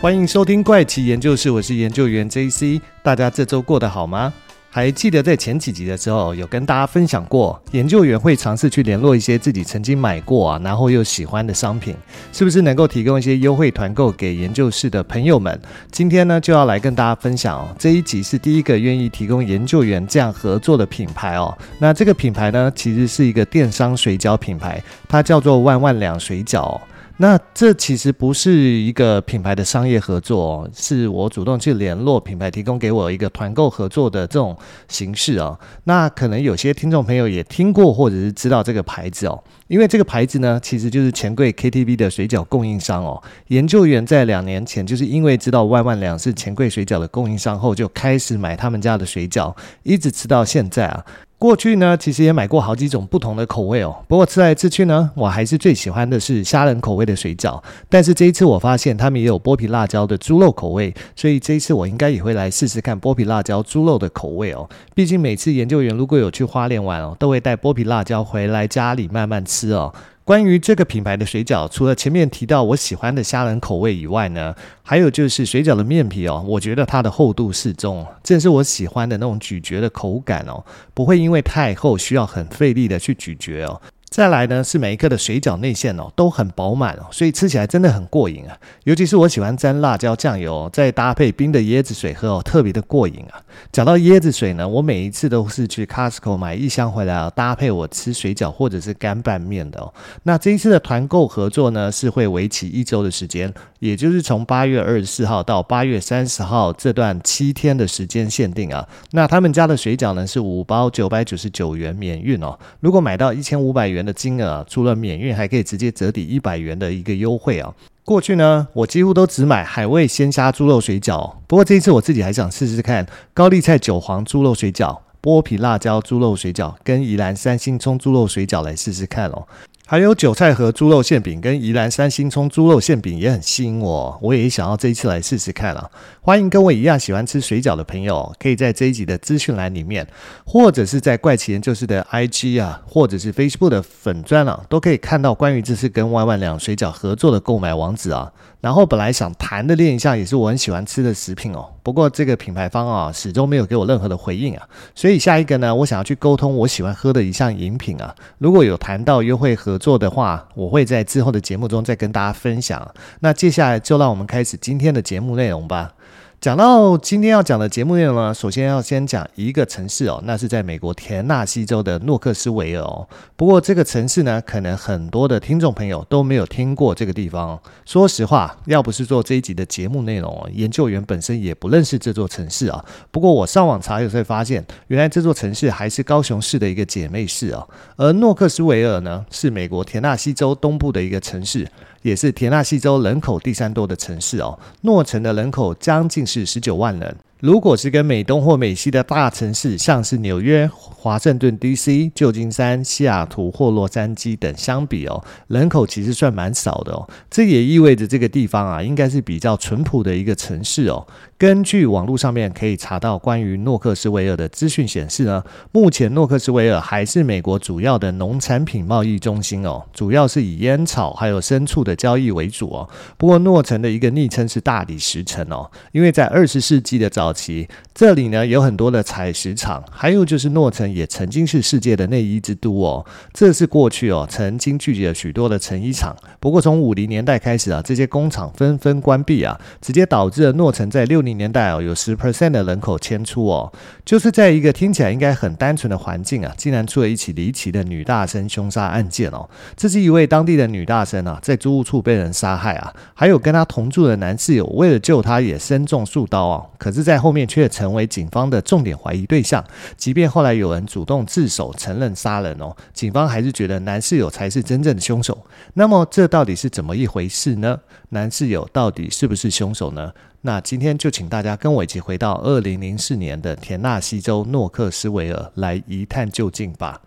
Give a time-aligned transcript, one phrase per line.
[0.00, 2.80] 欢迎收听怪奇研究室，我是研究员 JC。
[3.02, 4.32] 大家这周过得好吗？
[4.70, 11.94] 还记得在前几集的时候，有跟大家分享过，研究员会尝试去联络一些自己曾经买过啊，然后又喜欢的商品，
[12.32, 15.60] 是不是能够提供一些优惠团购给研究室的朋友们？
[15.90, 21.54] 今天呢，就要来跟大家分享哦，这一集是第一个愿意提供研究员这样合作的品牌哦。
[21.78, 26.80] 那这个品牌呢，其实是一个电商水饺品牌，它叫做万万两水饺。
[27.22, 34.56] 那这其实不是一个品牌的商业合作哦，是我主动去联络品牌，提供给我一个团购合作的这种
[34.88, 35.60] 形式哦。
[35.84, 43.22] 那可能有些听众朋友也听过或者是知道这个牌子哦，因为这个牌子呢，其实就是钱柜 KTV 的水饺供应商哦。
[43.48, 51.04] 研究员在两年前就是因为知道万万两是钱柜水饺的供应商后，就开始买他们家的水饺，一直吃到现在啊。
[51.40, 53.96] 过去呢，其实也买过好几种不同的口味哦。
[54.06, 57.58] 不过吃来吃去呢，我还是最喜欢的是虾仁口味的水饺。
[57.88, 64.68] 但是这一次我发现他们也有剥皮辣椒的猪肉口味，所以这一次我应该也会来试试看剥皮辣椒猪肉的口味哦。
[64.94, 69.94] 毕竟每次研究员如果有去花莲玩哦，都会带剥皮辣椒回来家里慢慢吃哦。
[70.24, 83.80] 关于这个品牌的水饺，除了前面提到我喜欢的虾仁口味以外呢，还有就是水饺的面皮哦，我觉得它的厚度适中，正是我喜欢的那种咀嚼的口感哦，不会因为太厚需要很费力的去咀嚼哦。
[84.10, 88.58] 再来呢，是每一颗的水饺内馅哦都很饱满哦，所以吃起来真的很过瘾啊！
[88.82, 93.40] 尤其是我喜欢沾辣椒酱油，再搭配冰的椰子水喝哦，特别的过瘾啊！
[93.70, 99.94] 讲到椰子水呢，我每一次都是去 Costco 买一箱回来哦，搭配我吃水饺或者是干拌面的哦。
[100.24, 108.88] 那这一次的团购合作呢，是会为期一周的时间，也就是从八月二十四号到八月三十号这段七天的时间限定啊。
[109.12, 113.99] 那他们家的水饺呢是五包九百九十九元免运哦，如果买到一千五百元。
[114.04, 117.74] 的金额除了免运，还可以直接折抵一百元的一个优惠啊！
[118.04, 129.46] 过去呢，我几乎都只买海味鲜虾猪肉水饺，不过这一次我自己还想试试看高丽菜韭黄猪肉水饺、剥皮辣椒猪肉水饺跟宜兰三星葱猪肉水饺来试试看哦。
[129.90, 135.90] 还有韭菜盒猪肉馅饼跟宜兰三星葱猪肉馅饼也很吸引我，我也想要这一次来试试看啊！
[136.20, 140.06] 欢迎跟我一样喜欢吃水饺的朋友，可以在这一集的资讯栏里面，
[140.46, 148.30] 或者是在怪奇研究室的 IG 啊，或者是 Facebook 的粉专啊，都可以看到关于这次跟万万两水饺合作的购买网址啊。
[148.60, 162.94] 然后本来想谈的另一项也是我很喜欢吃的食品哦，不过这个品牌方啊始终没有给我任何的回应啊，所以下一个呢，我想要去沟通我喜欢喝的一项饮品啊，如果有谈到优惠合作的话，我会在之后的节目中再跟大家分享。
[163.20, 165.92] 那接下来就让我们开始今天的节目内容吧。
[166.40, 173.06] 讲到今天要讲的节目内容呢，首先要先讲一个城市哦，那是在美国田纳西州的诺克斯维尔哦。
[173.36, 177.60] 不过这个城市呢，可能很多的听众朋友都没有听过这个地方。
[177.84, 182.82] 说实话，要不是做这一集的节目内容，研究员本身也不认识这座城市啊。
[183.10, 187.68] 不过我上网查，有时候发现，原来这座城市还是高雄市的一个姐妹市啊。
[187.96, 191.68] 而诺克斯维尔呢，是美国田纳西州东部的一个城市。
[192.02, 197.16] 也是田纳西州人口第三多的城市哦，诺城的人口将近是十九万人。
[197.40, 207.08] 如果是跟美东或美西的大城市，像是纽约、华盛顿 DC、旧金山、西雅图或洛杉矶等相比哦，人口其实算蛮少的哦。
[207.30, 211.06] 这也意味着这个地方啊，应该是比较淳朴的一个城市哦。
[211.40, 215.42] 根据网络上面可以查到关于诺克斯维尔的资讯显示呢，
[215.72, 222.86] 目前诺克斯维尔还是美国主要的农产品贸易中心哦，主要是以烟草还有牲畜的交易为主哦。
[223.16, 233.06] 不过诺城的一个昵称是大理石城哦，因为在二十世纪的早期，这里呢有很多的采石场，还有就是诺城也曾经是世界的内衣之都哦。
[233.32, 243.72] 这是过去哦曾经聚集了许多的成衣厂，不过从五零年代开始啊，这些工厂纷纷关闭啊，直接导致了诺城在六零年代哦，有十 percent 的人口迁出哦，
[244.04, 249.48] 就是在一个听起来应该很单纯的环境啊，竟然出了一起离奇的女大生凶杀案件哦。
[249.76, 259.64] 这是一位当地的女大生啊，在租屋处被人杀害啊，还有跟她同住的男室友为了救她也身中数刀啊，可是，在后面却成为警方的重点怀疑对象。
[259.96, 265.36] 即便后来有人主动自首承认杀人哦，警方还是觉得男室友才是真正的凶手。
[265.74, 267.78] 那么，这到底是怎么一回事呢？
[268.10, 270.12] 男室友到底是不是凶手呢？
[270.42, 277.02] 那今天就请大家跟我一起回到二零零四年的田纳西州诺克斯维尔来一探究竟吧。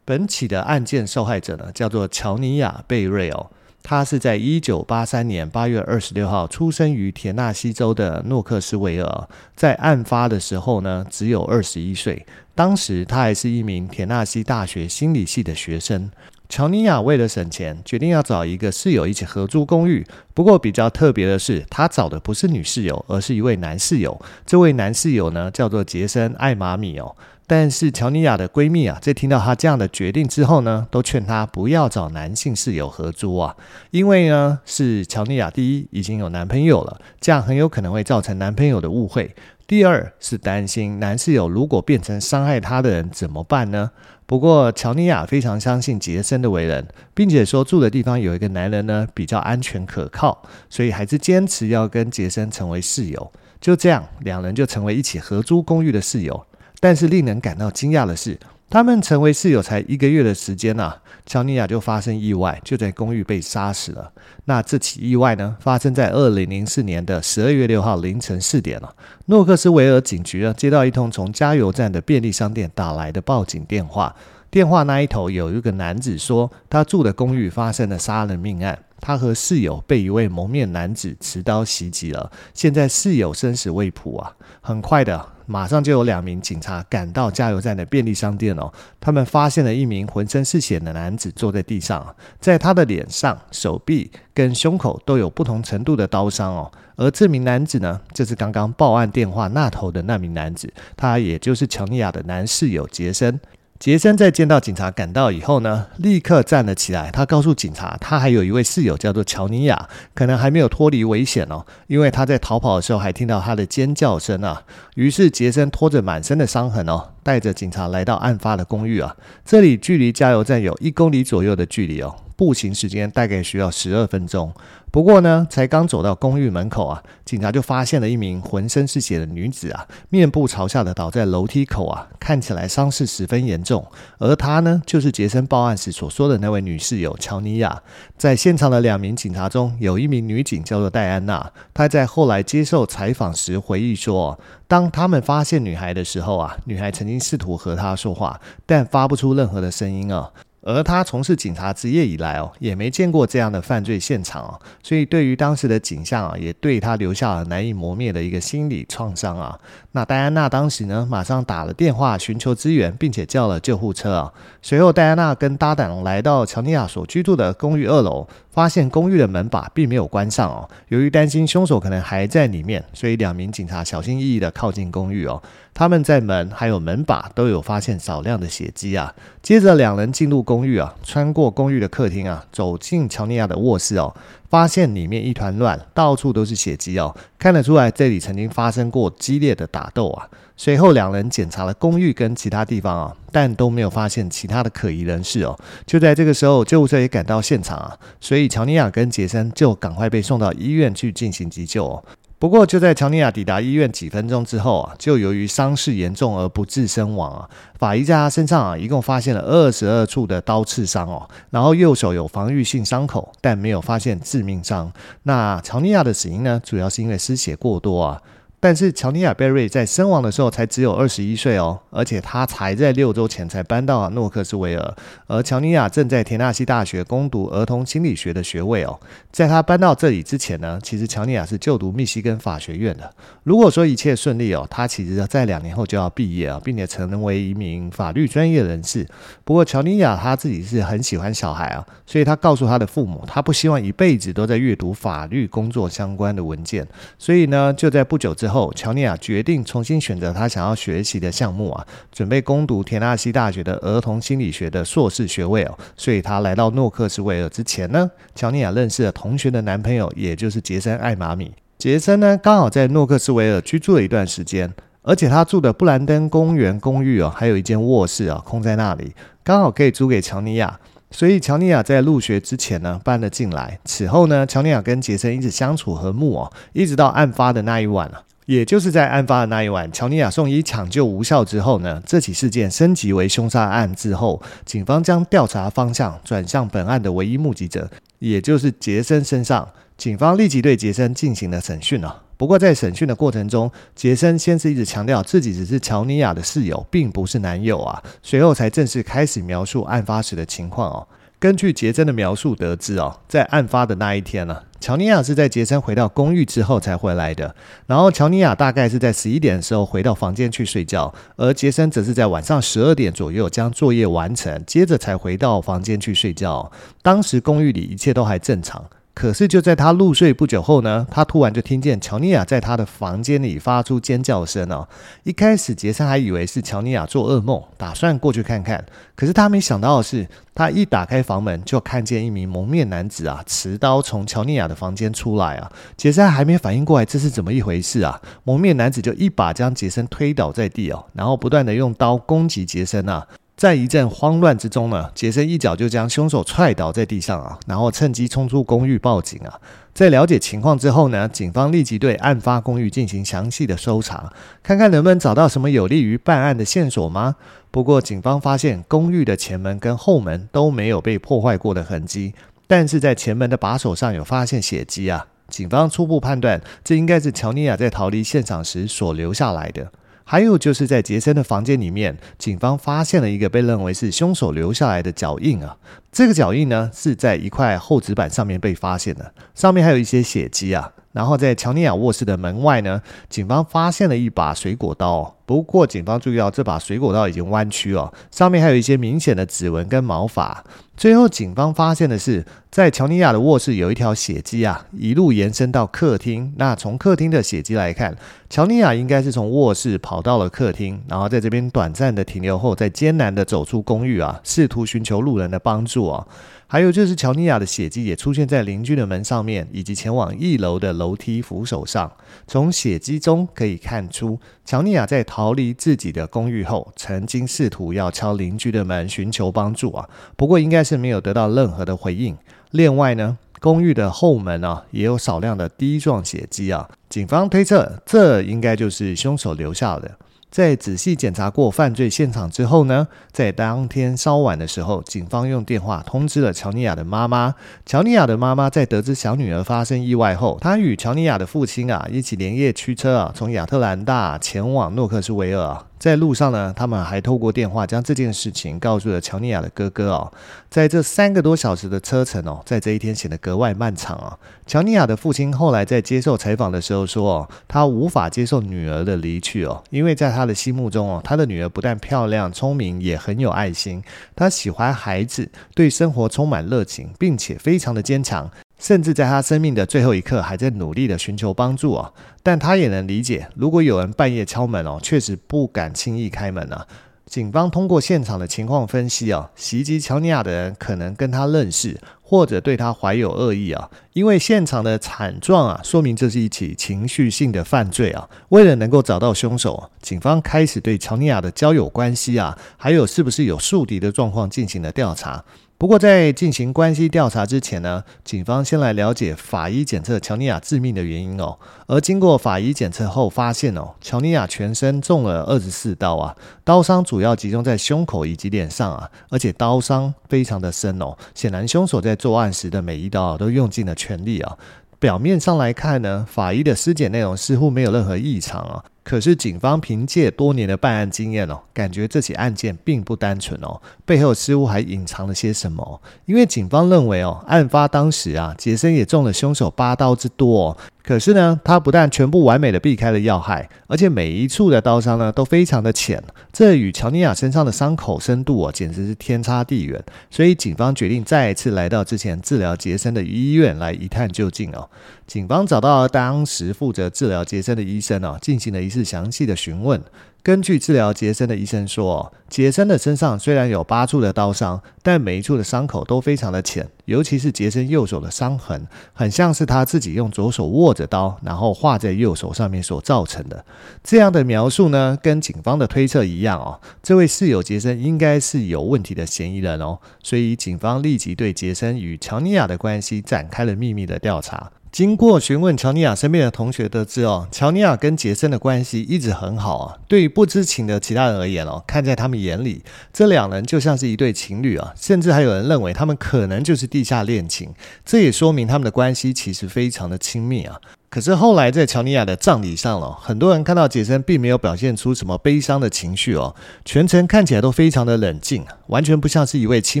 [0.06, 3.46] 本起的案件受害者呢，叫做乔尼亚贝瑞尔。
[3.82, 12.26] 他是在一九八三年八月二十六号出生于田纳西州的诺克斯维尔，在案发的时候呢，只有二十一岁。
[12.54, 16.10] 当时他还是一名田纳西大学心理系的学生。
[16.50, 20.04] 乔尼亚为了省钱，决定要找一个室友一起合租公寓。
[20.34, 24.20] 不过比较特别的是，他找的不是女室友，而是一位男室友。
[24.44, 27.14] 这位男室友呢，叫做杰森·艾玛米哦。
[27.46, 33.56] 但是乔尼亚的闺蜜啊，在听到她这样的决定之后呢，都劝她不要找男性室友合租啊，
[33.92, 39.30] 因为呢，是乔尼亚第一已经有男朋友了，这样很有可能会造成男朋友的误会；
[39.70, 43.92] 第二是担心男室友如果变成伤害他的人怎么办呢？
[44.26, 53.32] 不过乔尼亚非常相信杰森的为人，并且说住的地方有一个男人呢比较安全可靠，所以还是坚持要跟杰森成为室友。
[53.60, 56.44] 就这样，两人就成为一起合租公寓的室友。
[56.80, 58.36] 但是令人感到惊讶的是，
[58.68, 64.12] 他们成为室友才一个月的时间啊，乔尼亚就发生意外，就在公寓被杀死了。
[64.46, 68.94] 那这起意外呢，发生在二零零四年的十二月六号凌晨四点了。
[69.26, 74.14] 诺克斯维尔警局呢，接到一通从加油站的便利商店打来的报警电话，
[74.50, 78.78] 电话那一头有一个男子说，他住的公寓发生了杀人命案。
[79.02, 84.36] 他和室友被一位蒙面男子持刀袭击了，现在室友生死未卜啊！
[84.60, 88.72] 很快的，马上就有两名警察赶到加油站的便利商店哦。
[89.00, 96.70] 他们发现了一名浑身是血的男子坐在地上，在他的脸上、手臂跟胸口都有不同程度的刀伤哦。
[96.94, 103.40] 而这名男子呢，就是刚刚报案电话那头的那名男子，他也就是乔尼亚的男室友杰森。
[103.80, 107.10] 杰森在见到警察赶到以后呢，立刻站了起来。
[107.10, 114.64] 他告诉警察，他还有一位室友叫做乔尼亚，可能还没有脱离危险哦，因为他在逃跑的时候还听到他的尖叫声啊。
[114.96, 119.16] 于是杰森拖着满身的伤痕哦，带着警察来到案发的公寓啊。
[119.46, 122.14] 这里距离加油站有一公里左右的距离哦。
[122.40, 124.50] 步行时间大概需要十二分钟。
[124.90, 133.86] 不过呢，才刚走到公寓门口啊，警察就发现了一名浑身是血的女子啊，面部朝下的倒在楼梯口啊，看起来伤势十分严重。
[134.18, 137.82] 而她呢，就是杰森报案时所说的那位女室友乔尼亚。
[138.16, 141.52] 在现场的两名警察中，有一名女警叫做戴安娜。
[141.74, 150.32] 她在后来接受采访时回忆说，当他们发现女孩的时候啊，女孩曾经试图和她说话，但发不出任何的声音啊。
[150.62, 159.58] 而他从事警察职业以来哦，也没见过这样的犯罪现场哦，所以对于当时的景象啊，也对他留下了难以磨灭的一个心理创伤啊。
[159.92, 164.32] 那戴安娜当时呢，马上打了电话寻求支援，并且叫了救护车啊。
[164.62, 168.26] 随后，戴安娜跟搭档来到乔尼亚所居住的公寓二楼。
[168.50, 175.40] 发现公寓的门把并没有关上哦，由于担心凶手可能还在里面，所以两名警察小心翼翼地靠近公寓哦。
[175.72, 179.14] 他们在门还有门把都有发现少量的血迹啊。
[179.40, 184.12] 接着两人进入公寓啊，穿过公寓的客厅啊，走进乔尼亚的卧室哦。
[184.50, 190.28] 发现里面一团乱，到处都是血迹哦，看得出来这里曾经发生过激烈的打斗啊。
[190.56, 195.58] 随后两人检查了公寓跟其他地方啊，但都没有发现其他的可疑人士哦。
[195.86, 202.04] 就在这个时候，救护车也赶到现场啊，所以乔尼亚跟杰森就赶快被送到医院去进行急救。
[202.40, 207.46] 不过，就在乔尼亚抵达医院几分钟之后啊，就由于伤势严重而不治身亡啊。
[207.78, 214.90] 法医在他身上啊，一共发现了二十二处的刀刺伤哦，然后右手有防御性伤口，但没有发现致命伤。
[215.24, 218.22] 那乔尼亚的死因呢，主要是因为失血过多啊。
[218.62, 224.94] 但是乔尼亚贝瑞在身亡的时候才只有二十一岁哦，而且他才在六周前才搬到诺克斯维尔，
[225.26, 229.00] 而乔尼亚正在田纳西大学攻读儿童心理学的学位哦。
[229.32, 233.10] 在他搬到这里之前呢，其实乔尼亚是就读密西根法学院的。
[233.44, 239.06] 如果说一切顺利哦，他其实在两年后就要毕业啊，并且成为一名法律专业人士。
[239.42, 246.86] 不过乔尼亚他自己是很喜欢小孩啊，所以他告诉他的父母，他不希望一辈子都在阅读法律工作相关的文件。
[247.18, 255.78] 所以呢，就在不久之后，乔尼亚决定重新选择他想要学习的项目啊，准备攻读田纳西大学的儿童心理学的硕士学位哦。
[255.96, 261.52] 所以他来到诺克斯维尔之前呢，乔尼亚认识了同学的男朋友，也就是杰森·艾玛米。
[261.78, 270.78] 杰森呢，刚好在诺克斯维尔居住了一段时间，而且他住的布兰登公园公寓哦，还有一间卧室啊空在那里，刚好可以租给乔尼亚。
[271.12, 273.80] 所以乔尼亚在入学之前呢，搬了进来。
[273.84, 278.22] 此后呢，乔尼亚跟杰森一直相处和睦哦，一直到案发的那一晚啊。
[278.50, 287.88] 也就是在案发的那一晚，乔尼亚送医抢救无效之后呢，这起事件升级为凶杀案之后，警方将调查方向转向本案的唯一目击者，
[288.18, 289.68] 也就是杰森身上。
[289.96, 292.22] 警方立即对杰森进行了审讯了。
[292.36, 298.02] 不过在审讯的过程中，杰森先是一直强调自己只是乔尼亚的室友，并不是男友啊。
[298.20, 301.06] 随后才正式开始描述案发时的情况哦。
[301.40, 307.56] 根据杰森的描述得知哦，在案发的那一天呢，乔尼亚是在杰森回到公寓之后才回来的。
[307.86, 316.70] 然后乔尼亚大概是在十一点的时候回到房间去睡觉，而杰森则是在晚上十二点左右将作业完成，接着才回到房间去睡觉。
[317.00, 318.84] 当时公寓里一切都还正常。
[319.12, 324.88] 可是就在他入睡不久后呢，他突然就听见乔尼亚在他的房间里发出尖叫声哦。
[325.24, 328.82] 一开始杰森还以为是乔尼亚做噩梦，打算过去看看。
[329.14, 335.70] 可是他没想到的是，他一打开房门就看见一名蒙面男子啊，持刀从乔尼亚的房间出来啊。
[335.96, 343.26] 杰森还没反应过来这是怎么一回事啊，蒙面男子就一把将杰森推倒在地哦，然后不断的用刀攻击杰森啊。
[343.60, 349.60] 在一阵慌乱之中呢，杰森一脚就将凶手踹倒在地上啊，然后趁机冲出公寓报警啊。
[349.92, 357.36] 在了解情况之后呢，警方立即对案发公寓进行详细的搜查，看看能不能找到什么有利于办案的线索吗？
[357.70, 362.32] 不过，警方发现公寓的前门跟后门都没有被破坏过的痕迹，
[362.66, 365.26] 但是在前门的把手上有发现血迹啊。
[365.48, 369.92] 警方初步判断，这应该是乔尼亚在逃离现场时所留下来的。
[370.30, 375.76] 还有就是在杰森的房间里面，警方发现了一个被认为是凶手留下来的脚印啊。
[376.12, 380.92] 这个脚印呢，是在一块厚纸板上面被发现的，上面还有一些血迹啊。
[381.10, 385.34] 然后在乔尼亚卧室的门外呢，警方发现了一把水果刀。
[385.44, 390.64] 不过警方注意到这把水果刀已经弯曲哦，上面还有一些明显的指纹跟毛发。
[391.00, 396.52] 最后警方发现的是，在乔尼亚的卧室有一条血迹啊，一路延伸到客厅。
[396.58, 398.14] 那从客厅的血迹来看，
[398.50, 406.26] 乔尼亚应该是从卧室跑到了客厅，然后在这边短暂的停留后，再艰难的走出公寓啊，试图寻求路人的帮助啊。
[406.72, 412.12] 还有就是，乔尼亚的血迹也出现在邻居的门上面，以及前往一楼的楼梯扶手上。
[412.46, 422.36] 从血迹中可以看出，乔尼亚在逃离自己的公寓后，曾经试图要敲邻居的门寻求帮助啊，不过应该是没有得到任何的回应。
[422.70, 430.12] 另外呢，公寓的后门啊，也有少量的滴状血迹啊，警方推测这应该就是凶手留下的。
[430.50, 437.54] 在仔细检查过犯罪现场之后呢，在当天稍晚的时候，警方用电话通知了乔尼亚的妈妈。
[437.86, 445.89] 乔尼亚的妈妈在得知小女儿发生意外后，她与乔尼亚的父亲啊一起连夜驱车啊，从亚特兰大前往诺克斯维尔。
[446.00, 450.32] 在路上呢，他们还透过电话将这件事情告诉了乔尼亚的哥哥哦。
[450.70, 454.38] 在这三个多小时的车程哦，在这一天显得格外漫长啊。
[454.66, 464.02] 乔尼亚的父亲后来在接受采访的时候说哦，他无法接受女儿的离去哦，因为在他的心目中哦，他的女儿不但漂亮、聪明，也很有爱心。
[464.34, 468.50] 他喜欢孩子，对生活充满热情，并且非常的坚强。
[468.80, 472.12] 甚至在他生命的最后一刻，还在努力的寻求帮助啊！
[472.42, 476.86] 但他也能理解，如果有人半夜敲门哦，确实不敢轻易开门啊。
[477.26, 483.88] 警方通过现场的情况分析啊，袭击乔尼亚的人可能跟他认识，或者对他怀有恶意啊。
[484.14, 488.28] 因为现场的惨状啊，说明这是一起情绪性的犯罪啊。
[488.48, 495.44] 为了能够找到凶手，警方开始对乔尼亚的交友关系啊，还有是不是有宿敌的状况进行了调查。
[495.80, 501.58] 不过，在进行关系调查之前呢，警方先来了解法医检测乔尼亚致命的原因哦。
[501.86, 511.16] 而经过法医检测后发现哦，乔尼亚全身中了二十四刀啊，刀伤主要集中在胸口以及脸上啊，而且刀伤非常的深哦。
[511.34, 514.58] 显然，凶手在作案时的每一刀都用尽了全力啊。
[514.98, 518.84] 表面上来看呢，法医的尸检内容似乎没有任何异常啊。
[519.02, 526.00] 可是警方凭借多年的办案经验哦，感觉这起案件并不单纯哦，背后似乎还隐藏了些什么。
[526.26, 530.76] 因为警方认为哦，案发当时啊，杰森也中了凶手八刀之多哦。
[531.02, 540.00] 可是呢，他不但全部完美的避开了要害，而且每一处的刀伤呢都非常的浅，这与乔尼亚身上的伤口深度啊简直是天差地远。
[540.30, 544.88] 所以警方决定再一次来到之前治疗杰森的医院来一探究竟哦。
[545.30, 550.02] 警方找到了当时负责治疗杰森的医生哦，进行了一次详细的询问。
[550.42, 563.64] 根据治疗杰森的医生说，杰森的身上虽然有八处的刀伤，但每一处的伤口都非常的浅，尤其是杰森右手的伤痕，很像是他自己用左手握着刀，然后划在右手上面所造成的。
[564.02, 574.72] 这样的描述呢，跟警方的推测一样哦，这位室友杰森应该是有问题的嫌疑人哦，所以警方立即对杰森与乔尼亚的关系展开了秘密的调查。
[574.92, 579.96] 经过询问乔尼亚身边的同学得知哦，乔尼亚跟杰森的关系一直很好啊。
[580.08, 582.82] 对于不知情的其他人而言哦，看在他们眼里，
[583.12, 587.72] 这两人就像是一对情侣啊，甚至还有人认为他们可能就是地下恋情。
[588.04, 590.80] 这也说明他们的关系其实非常的亲密啊。
[591.10, 600.00] 可是后来在乔尼亚的葬礼上了，很多人看到杰森并没有表现出什么悲伤的情绪哦，全程看起来都非常的冷静，完全不像是一位亲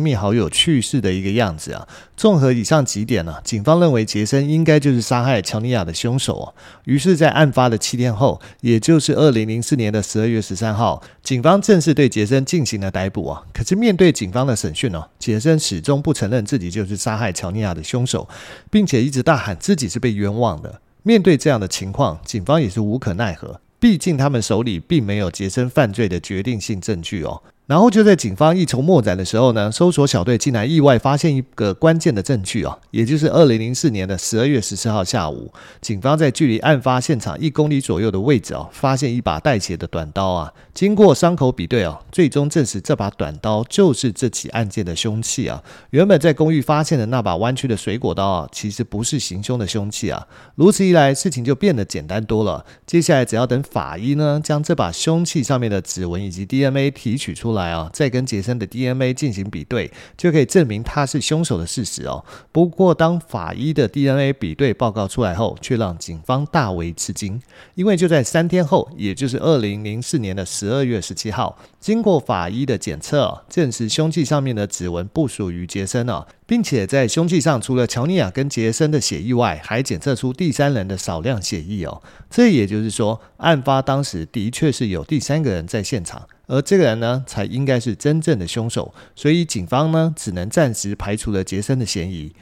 [0.00, 1.88] 密好友去世的一个样子啊。
[2.16, 6.54] 综合以上几点呢，警方认为杰森应该就是杀害乔尼亚的凶手哦。
[6.84, 13.42] 于是，在案发的七天后，也就是二零零四年的十二月十三号，警方正式对杰森进行了逮捕啊。
[13.52, 18.28] 可是面对警方的审讯哦，杰森始终不承认自己就是杀害乔尼亚的凶手，
[18.70, 20.80] 并且一直大喊自己是被冤枉的。
[21.02, 27.42] 面对这样的情况，警方也是无可奈何，毕竟他们手里并没有杰森犯罪的决定性证据哦。
[27.70, 40.52] 然后就在警方一筹莫展的时候呢，搜索小队竟然意外发现一个关键的证据哦，也就是二零零四年的十二月十四号下午，警方在距离案发现场一公里左右的位置哦，发现一把带血的短刀啊。
[40.74, 45.62] 经过伤口比对哦，最终证实这把短刀就是这起案件的凶器啊。
[45.90, 50.26] 原本在公寓发现的那把弯曲的水果刀啊，其实不是行凶的凶器啊。
[50.56, 52.64] 如此一来，事情就变得简单多了。
[52.84, 57.59] 接下来只要等法医呢，将这把凶器上面的指纹以及 DNA 提取出来。
[57.60, 62.24] 来啊，再跟杰森的 DNA 进行比对，就可以证明他是凶手的事实哦。
[62.50, 67.40] 不过，当法医的 DNA 比对报告出来后，却让警方大为吃惊，
[67.74, 76.26] 因为就在三天后，也就是二零零四年的十二月十七号，经过法医的检测，证实凶器上面的指纹不属于杰森哦。
[76.46, 82.02] 并且在凶器上，除了乔尼亚跟杰森的血液外，还检测出第三人的少量血液哦。
[82.28, 88.92] 这也就是说，案发当时的确是有第三个人在现场，而这个人呢，才应该是真正的凶手。
[89.14, 92.32] 所以警方呢，只能暂时排除了杰森的嫌疑。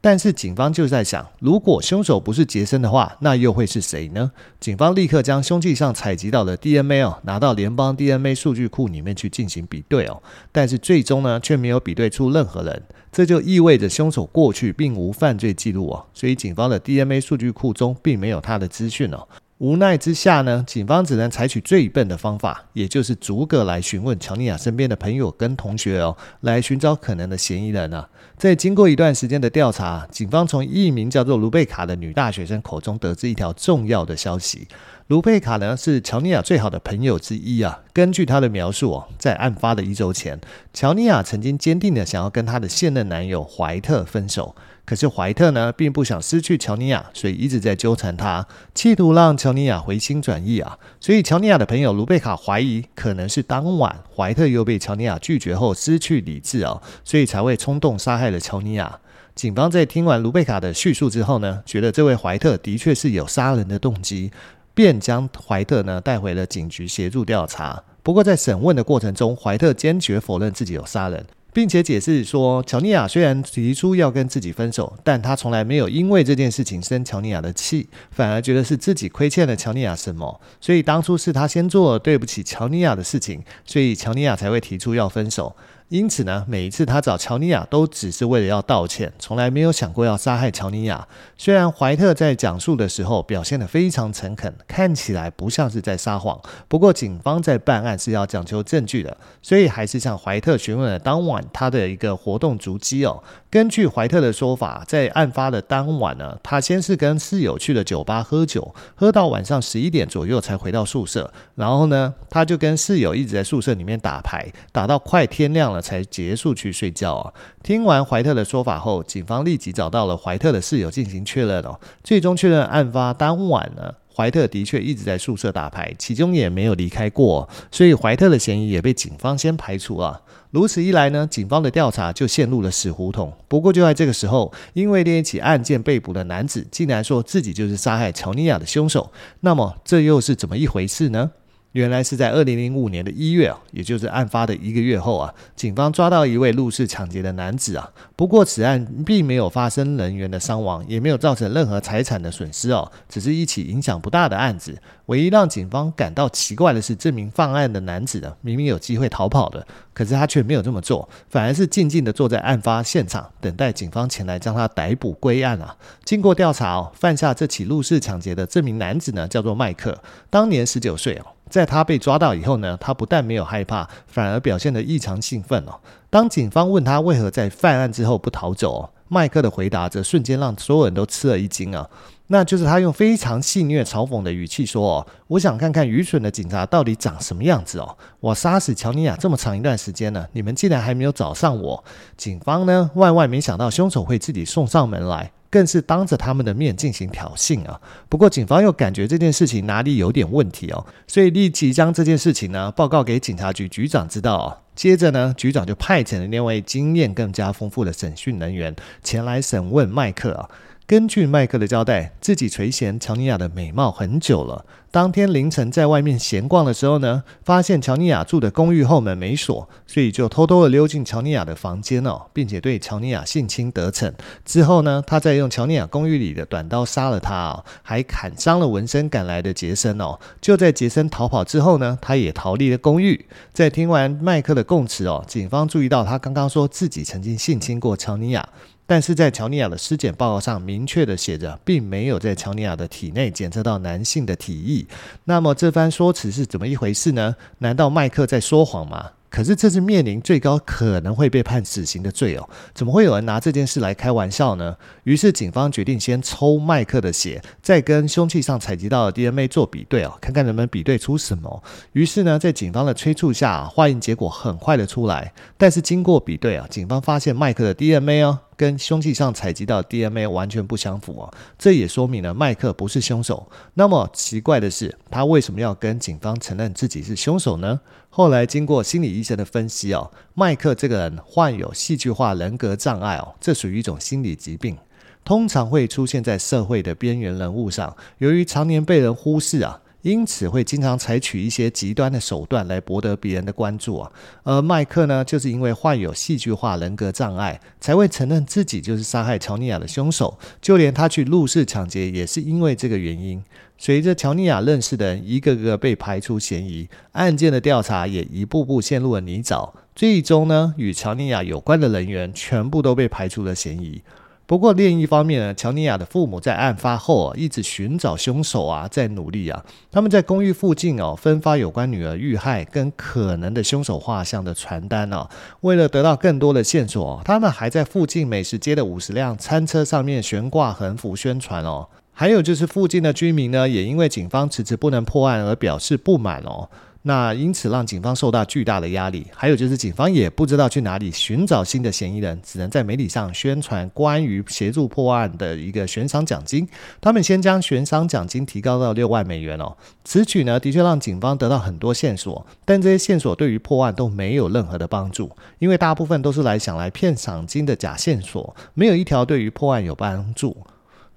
[0.00, 4.30] 但是警方就在想，如果凶手不是杰森的话，那又会是谁呢？
[4.58, 10.22] 警方立刻将凶器上采集到的 DNA 哦，拿到联邦 DNA 数据库里面去进行比对哦。
[10.52, 16.06] 但是最终呢，却没有比对出任何人，这就意味着凶手过去并无犯罪记录哦。
[16.14, 19.26] 所以警方的 DNA 数据库中并没有他的资讯哦。
[19.58, 28.08] 无奈之下呢，警方只能采取最笨的方法，也就是逐个来询问乔尼亚身边的朋友跟同学哦，来寻找可能的嫌疑人啊。
[28.36, 34.68] 在经过一段时间的调查，警方从一名叫做卢贝卡的女大学生口中得知一条重要的消息。
[35.08, 37.80] 卢贝卡呢是乔尼亚最好的朋友之一啊。
[37.92, 40.38] 根据她的描述哦，在案发的一周前，
[40.72, 44.54] 乔尼亚曾经坚定的想要跟她的现任男友怀特分手。
[44.88, 50.78] 可是怀特呢，并不想失去乔尼亚，所以一直在纠缠他，企图让乔尼亚回心转意啊。
[50.98, 58.98] 所以乔尼亚的朋友卢贝卡怀疑，可能是当晚怀特又被乔尼亚拒绝后失去理智啊，所以才会冲动杀害了乔尼亚。
[59.34, 64.32] 警方在听完卢贝卡的叙述之后呢，觉得这位怀特的确是有杀人的动机，
[64.72, 67.84] 便将怀特呢带回了警局协助调查。
[68.02, 71.26] 不过在审问的过程中，怀特坚决否认自己有杀人。
[71.58, 85.56] 并且解释说，乔尼亚虽然提出要跟自己分手，但他从来没有因为这件事情生乔尼亚的气，反而觉得是自己亏欠了乔尼亚什么，所以当初是他先做了对不起乔尼亚的事情，所以乔尼亚才会提出要分手。
[85.88, 91.08] 因此呢，每一次他找乔尼亚都只是为了要道歉，从来没有想过要杀害乔尼亚。
[91.38, 103.22] 虽然怀特在讲述的时候表现得非常诚恳，看起来不像是在撒谎，不过警方在办案是要讲求证据的，所以还是向怀特询问了当晚他的一个活动足迹哦。
[103.50, 115.77] 根据怀特的说法，在案发的当晚呢，他先是跟室友去了酒吧喝酒，喝到晚上十一点左右才回到宿舍，然后呢，他就跟室友一直在宿舍里面打牌，打到快天亮了。
[115.80, 117.32] 才结束去睡觉啊！
[117.62, 121.78] 听完怀特的说法后，警方立即找到了怀特的室友进行确认哦。
[122.02, 130.22] 最终确认案发当晚呢，怀特的确一直在宿舍打牌，其中也没有离开过，所以怀特的嫌疑也被警方先排除了。
[130.50, 133.30] 如此一来呢，警方的调查就陷入了死胡同。
[133.48, 141.32] 不过就在这个时候，因为另一起案件被捕的男子竟然说自己就是杀害乔尼亚的凶手，那么这又是怎么一回事呢？
[141.78, 147.88] 原来是在二零零五年的一月啊，也就是案发的一个月后啊，警方抓到一位入室抢劫的男子啊。
[148.16, 154.76] 不过此案并没有发生人员的伤亡，也没有造成任何财产的损失哦，只是一起影响不大的案子。
[155.06, 159.64] 唯一让警方感到奇怪的是，这名犯案的男子呢，明明有机会逃跑的，
[159.94, 165.76] 可是他却没有这么做，反而是静静的坐在案发现场，等待警方前来将他逮捕归案啊。
[166.04, 169.96] 经过调查哦，犯下这起入室抢劫的这名男子呢，叫做麦克，
[170.28, 171.26] 当年十九岁哦。
[171.48, 175.80] 在他被抓到以后呢，他不但没有害怕，反而表现得异常兴奋哦。
[176.10, 181.88] 当警方问他为何在犯案之后不逃走哦，麦克的回答则瞬间让所有人都吃了一惊啊。
[182.30, 187.96] 那就是他用非常戏谑嘲讽的语气说：“哦，我想看看愚蠢的警察到底长什么样子哦。
[188.20, 191.82] 我杀死乔尼亚这么长一段时间了，你们竟然还没有找上我。
[192.18, 197.80] 警方呢，万万没想到凶手会自己送上门来。”更是当着他们的面进行挑衅啊。
[198.08, 204.58] 不过警方又感觉这件事情哪里有点问题哦，所以立即将这件事情呢报告给警察局局长知道哦。
[204.74, 210.48] 接着呢，局长就派遣了那位经验更加丰富的审讯人员前来审问麦克啊。
[210.88, 214.64] 根据麦克的交代，自己垂涎乔尼亚的美貌很久了。
[214.90, 224.10] 当天凌晨在外面闲逛的时候呢，发现乔尼亚住的公寓后门没锁，所以就偷偷的溜进乔尼亚的房间哦，并且对乔尼亚性侵得逞。
[224.46, 230.18] 之后呢，他再用乔尼亚公寓里的短刀杀了她哦，还砍伤了闻声赶来的杰森哦。
[230.40, 233.26] 就在杰森逃跑之后呢，他也逃离了公寓。
[233.52, 238.48] 在听完麦克的供词哦，警方注意到他刚刚说自己曾经性侵过乔尼亚。
[238.88, 244.86] 但是在乔尼亚的尸检报告上明确的写着，并没有在乔尼亚的体内检测到男性的体液。
[245.24, 247.36] 那么这番说辞是怎么一回事呢？
[247.58, 249.10] 难道麦克在说谎吗？
[249.28, 254.74] 可是这是面临最高可能会被判死刑的罪哦，怎么会有人拿这件事来开玩笑呢？
[255.04, 261.62] 于是警方决定先抽麦克的血，再跟凶器上采集到的 DNA 做比对哦，看看能不能比对出什么。
[261.92, 265.34] 于是呢，在警方的催促下，化验结果很快的出来。
[265.58, 268.38] 但是经过比对啊，警方发现麦克的 DNA 哦。
[268.58, 273.48] 跟凶器上采集到 DNA 完全不相符哦，这也说明了麦克不是凶手。
[273.74, 277.80] 那么奇怪的是，他为什么要跟警方承认自己是凶手呢？
[278.10, 284.76] 后来经过心理医生的分析哦，麦克这个人患有戏剧化人格障碍哦，这属于一种心理疾病，
[285.24, 289.80] 通常会出现在社会的边缘人物上，由于常年被人忽视啊。
[290.02, 294.12] 因此会经常采取一些极端的手段来博得别人的关注啊。
[294.44, 300.38] 而麦克呢，就是因为患有戏剧化人格障碍，才会承认自己就是杀害乔尼亚的凶手。
[300.60, 303.42] 就连他去入室抢劫，也是因为这个原因。
[303.76, 309.70] 随着乔尼亚认识的人一个个被排除嫌疑，案件的调查也一步步陷入了泥沼。
[309.94, 314.02] 最终呢，与乔尼亚有关的人员全部都被排除了嫌疑。
[314.48, 319.62] 不过另一方面呢，乔尼亚的父母在案发后啊，一直寻找凶手啊，在努力啊。
[319.90, 325.28] 他们在公寓附近哦，分发有关女儿遇害跟可能的凶手画像的传单哦。
[325.60, 331.86] 为了得到更多的线索，他们还在附近美食街的五十辆餐车上面悬挂横幅宣传哦。
[332.14, 336.70] 还有就是附近的居民呢，也因为警方迟迟不能破案而表示不满哦。
[337.08, 346.68] 那因此让警方受到巨大的压力，还有就是警方也不知道去哪里寻找新的嫌疑人，只能在媒体上宣传关于协助破案的一个悬赏奖金。
[347.00, 349.74] 他们先将悬赏奖金提高到六万美元哦。
[350.04, 360.54] 此举呢，的确让警方得到很多线索，但这些线索对于破案都没有任何的帮助，因为大部分都是来想来骗赏金的假线索，没有一条对于破案有帮助。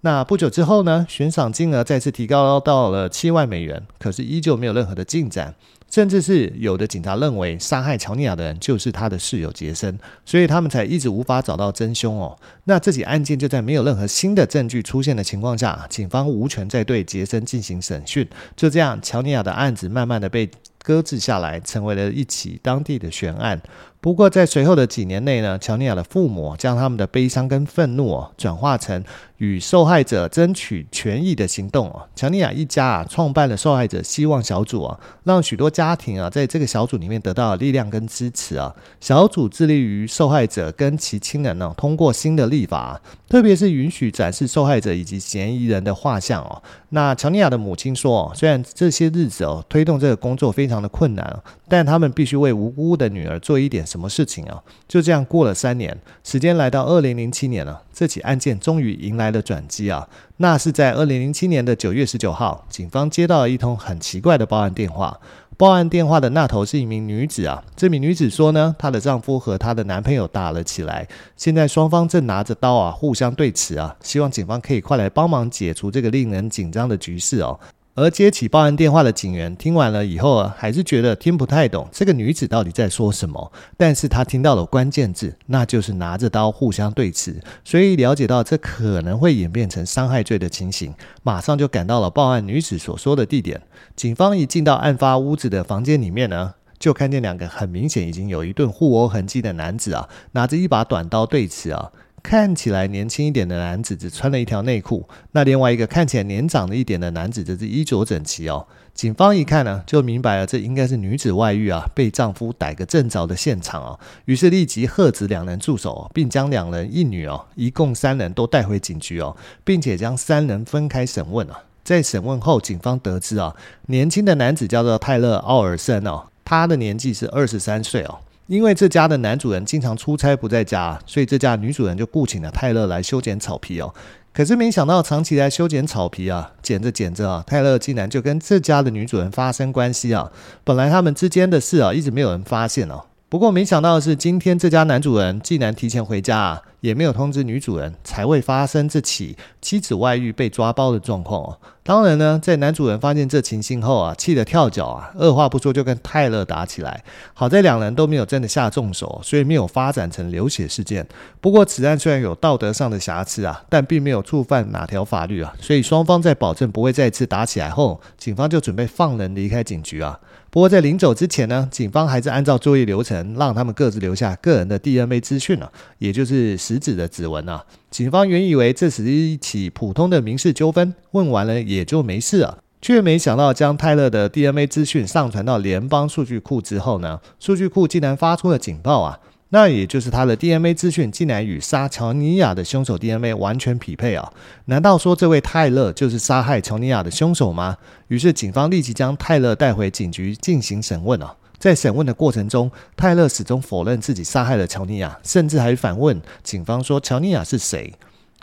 [0.04, 5.54] 那不久之后呢，悬赏金额再次提高到了七万美元，可是依旧没有任何的进展，
[5.92, 12.36] 甚至是有的警察认为杀害乔尼亚的人就是他的室友杰森，所以他们才一直无法找到真凶哦。
[12.64, 18.26] 那这起案件就在没有任何新的证据出现的情况下，警方无权再对杰森进行审讯，
[18.56, 20.50] 就这样，乔尼亚的案子慢慢的被
[20.82, 23.62] 搁置下来，成为了一起当地的悬案。
[24.02, 29.04] 不过，在随后的几年内呢，乔尼亚的父母将他们的悲伤跟愤怒哦，转化成
[29.38, 32.02] 与受害者争取权益的行动哦。
[32.16, 38.76] 乔尼亚一家啊，创办了受害者希望小组啊，让许多家庭啊，在这个小组里面得到了力量跟支持啊。
[39.00, 46.60] 小组致力于受害者跟其亲人呢，通过新的立法，特别是允许展示受害者以及嫌疑人的画像哦。
[46.90, 54.64] 那乔尼亚的母亲说，虽然这些日子哦，推动这个工作非常的困难，但他们必须为无辜的女儿做一点什么事情啊？
[54.88, 60.08] 就这样过了三年，时间来到二零零七年了，这起案件终于迎来了转机啊！
[60.38, 65.20] 那是在二零零七年的九月十九号，警方接到了一通很奇怪的报案电话。
[65.58, 77.60] 报案电话的那头是一名女子啊，这名女子说呢，她的丈夫和她的男朋友打了起来，现在双方正拿着刀啊，互相对持啊，希望警方可以快来帮忙解除这个令人紧张的局势哦。
[77.94, 83.52] 而接起报案电话的警员听完了以后啊，还是觉得听不太懂这个女子到底在说什么。
[83.76, 93.62] 但是他听到了关键字，那就是拿着刀互相对峙，所以了解到这可能会演变成伤害罪的情形，马上就赶到了报案女子所说的地点。
[93.96, 101.92] 警方一进到案发屋子的房间里面呢，就看见两个很明显已经有一顿互殴痕迹的男子啊，拿着一把短刀对峙啊。
[102.24, 108.68] 看起来年轻一点的男子只穿了一条内裤，那另外一个看起来年长了一点的男子则是衣着整齐哦。
[108.94, 114.00] 警方一看呢，就明白了，这应该是女子外遇啊，被丈夫逮个正着的现场哦。
[114.26, 121.64] 于是立即喝止两人住手，并将两人一女哦，一共三人都带回警局哦，并且将三人分开审问啊。
[121.84, 123.56] 在审问后，警方得知啊，
[123.88, 128.20] 年轻的男子叫做泰勒·奥尔森哦，他的年纪是二十三岁哦。
[128.52, 133.94] 因为这家的男主人经常出差不在家，所以这家女主人就雇请了泰勒来修剪草皮哦。
[134.34, 140.30] 可是没想到长期来修剪草皮啊，剪着剪着啊，泰勒竟然就跟这家的女主人发生关系啊！
[140.66, 143.06] 本来他们之间的事啊，一直没有人发现哦。
[143.30, 151.58] 不过没想到的是，今天这家男主人竟然提前回家啊，也没有通知女主人，才会发生这起妻子外遇被抓包的状况哦。
[151.84, 157.04] 当然呢，在男主人发现这情形后啊，气得跳脚啊，二话不说就跟泰勒打起来。
[157.34, 161.08] 好在两人都没有真的下重手，所以没有发展成流血事件。
[161.40, 170.20] 不过此案虽然有道德上的瑕疵啊，但并没有触犯哪条法律啊，所以双方在保证不会再次打起来后，警方就准备放人离开警局啊。
[170.52, 177.66] 不过在临走之前呢，警方还是按照作业流程，让他们各自留下个人的 DNA 资讯啊，也就是食指的指纹啊。
[177.90, 189.20] 警方原以为这只是一起普通的民事纠纷，问完了也就没事了，却没想到将泰勒的 DNA 资讯上传到联邦数据库之后呢，数据库竟然发出了警报啊！
[189.50, 194.32] 那也就是他的 DNA 资讯竟然与杀乔尼亚的凶手 DNA 完全匹配啊！
[194.66, 197.76] 难道说这位泰勒就是杀害乔尼亚的凶手吗？
[198.08, 201.36] 于是警方立即将泰勒带回警局进行审问啊！
[201.62, 207.94] 在审问的过程中，泰勒始终否认自己杀害了乔尼亚，甚至还反问警方说乔尼亚是谁？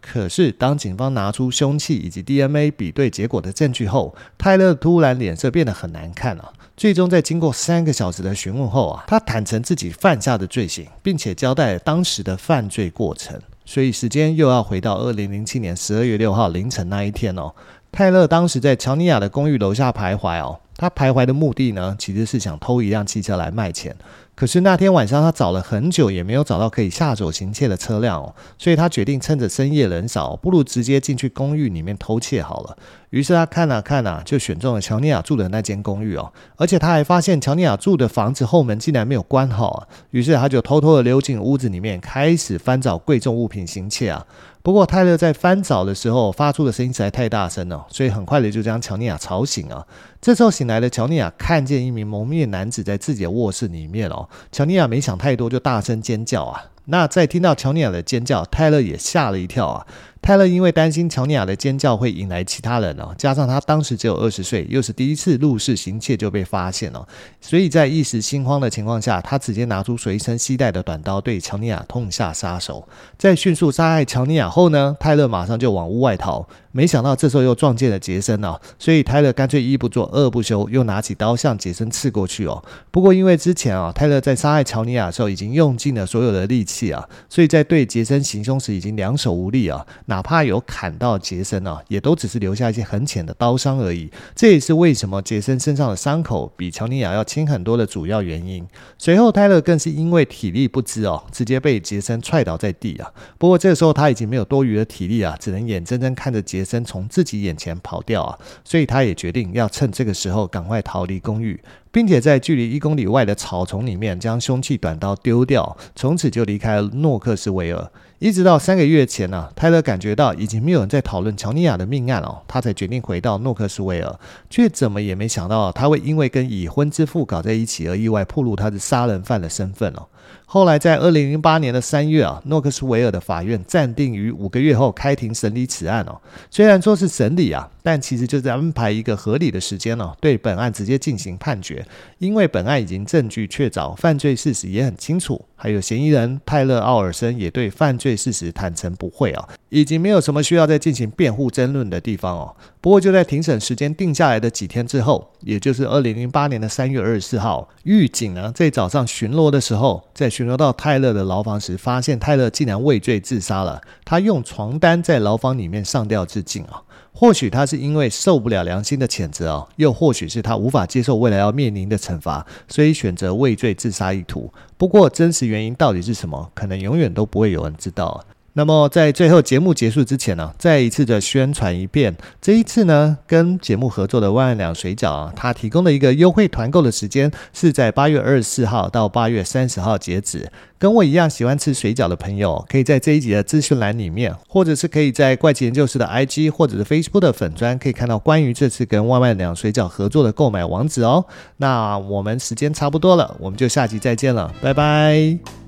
[0.00, 6.52] 可是当警方拿出凶器以及 DNA 比对结果的证据后，泰勒突然脸色变得很难看啊！
[6.76, 13.37] 最终，在经过三个小时的询问后啊，他坦承自己犯下的罪行，并且交代了当时的犯罪过程。
[13.64, 17.52] 所以时间又要回到二零零七年十二月六号凌晨那一天哦。
[17.90, 23.96] 泰勒当时在乔尼亚的公寓楼下徘徊哦，他徘徊的目的呢，其实是想偷一辆汽车来卖钱。
[24.37, 32.77] 可是那天晚上，他找了很久也没有找到可以下手行窃的车辆哦，所以他决定趁着深夜人少，不如直接进去公寓里面偷窃好了。
[33.11, 44.24] 于是他看啊看啊，就选中了乔尼亚住的那间公寓哦，而且他还发现乔尼亚住的房子后门竟然没有关好啊，于是他就偷偷的溜进屋子里面，开始翻找贵重物品行窃啊。
[44.62, 49.87] 不过泰勒在翻找的时候发出的声音实在太大声了，所以很快的就将乔尼亚吵醒啊。
[50.20, 56.64] 这时候醒来的乔尼亚看见一名蒙面男子在自己的卧室里面哦，乔尼亚没想太多就大声尖叫啊。
[56.87, 59.87] 那在听到乔尼亚的尖叫，泰勒也吓了一跳啊。
[60.20, 67.07] 泰勒因为担心乔尼亚的尖叫会引来其他人哦，加上他当时只有二十岁，又是第一次入室行窃就被发现了，
[67.40, 72.87] 所以在一时心慌的情况下，他直接拿出随身携带的短刀对乔尼亚痛下杀手。
[73.16, 76.46] 在迅速杀害乔尼亚后呢，泰勒马上就往屋外逃。
[76.72, 82.64] 没想到这时候又撞见了杰森哦，所以泰勒干脆一不做二不休，又拿起刀向杰森刺过去哦。
[82.90, 89.87] 不过因为之前啊，泰勒在杀害乔尼亚的时候已经用尽了所有的力气啊，所以在对杰森行凶时已经两手无力啊。
[90.07, 94.11] 哪怕有砍到杰森啊，也都只是留下一些很浅的刀伤而已。
[94.35, 98.66] 这也是为什么杰森身上的伤口比乔尼亚要轻很多的主要原因。
[98.97, 103.12] 随后泰勒更是因为体力不支哦，直接被杰森踹倒在地啊。
[103.37, 106.79] 不过这个时候他已经没有多余的体力啊，只能眼睁睁看着杰森。
[106.88, 117.90] 从自己眼前跑掉啊，所以他也决定要趁这个时候赶快逃离公寓，并且在距离一公里外的草丛里面将凶器短刀丢掉，从此就离开了诺克斯维尔。
[118.18, 124.18] 一直到三个月前呢、啊，泰勒感觉到已经没有人在讨论乔尼亚的命案哦，他才决定回到诺克斯维尔，
[124.51, 130.09] 却怎么也没想到他会因为跟已婚之妇搞在一起而意外暴露他是杀人犯的身份哦。
[130.44, 136.20] 后来在二零零八年的三月啊，诺克斯维尔的法院暂定于五个月后开庭审理此案哦。
[136.51, 141.78] 虽然说是审理啊，但其实就是安排一个合理的时间哦，对本案直接进行判决。
[142.19, 152.57] 因为本案已经证据确凿，犯罪事实也很清楚，还有嫌疑人泰勒·奥尔森也对犯罪事实坦诚不讳啊，已经没有什么需要再进行辩护争论的地方哦。
[152.81, 163.81] 不过就在庭审时间定下来的几天之后，也就是二零零八年的三月二十四号，狱警呢在早上巡逻的时候，在巡逻到泰勒的牢房时，发现泰勒竟然畏罪自杀了。
[164.05, 166.83] 他用床单在牢房里面上吊自尽啊！
[167.13, 174.53] 或许他是因为受不了良心的谴责哦，又或许是他无法接受未来要面临的惩罚，所以选择畏罪自杀意图。
[174.77, 178.25] 不过真实原因到底是什么，可能永远都不会有人知道。
[178.59, 190.51] 那么在最后节目结束之前呢，再一次的宣传一遍，这一次呢跟节目合作的万万两水饺啊，它提供的一个优惠团购的时间是在八月二十四号到八月三十号截止。
[190.77, 201.25] 跟我一样喜欢吃水饺的朋友，可以在这一集的资讯栏里面，或者是可以在怪奇研究室的 IG 或者是 Facebook 的粉专，可以看到关于这次跟万万两水饺合作的购买网址哦。
[201.59, 205.67] 那我们时间差不多了，我们就下集再见了，拜拜。